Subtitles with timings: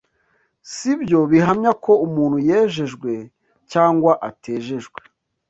[0.73, 3.11] sibyo bihamya ko umuntu yejejwe
[3.71, 4.99] cyangwa atejejwe